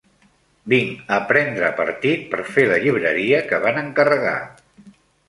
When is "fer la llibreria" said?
2.55-3.43